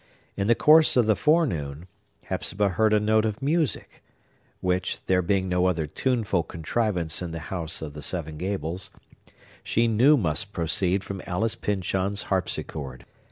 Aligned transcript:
In 0.35 0.47
the 0.47 0.55
course 0.55 0.97
of 0.97 1.05
the 1.05 1.15
forenoon, 1.15 1.85
Hepzibah 2.23 2.69
heard 2.69 2.91
a 2.91 2.99
note 2.99 3.23
of 3.23 3.39
music, 3.39 4.01
which 4.59 4.97
(there 5.05 5.21
being 5.21 5.47
no 5.47 5.67
other 5.67 5.85
tuneful 5.85 6.41
contrivance 6.41 7.21
in 7.21 7.29
the 7.31 7.53
House 7.53 7.83
of 7.83 7.93
the 7.93 8.01
Seven 8.01 8.39
Gables) 8.39 8.89
she 9.63 9.87
knew 9.87 10.17
must 10.17 10.53
proceed 10.53 11.03
from 11.03 11.21
Alice 11.27 11.53
Pyncheon's 11.53 12.23
harpsichord. 12.33 13.05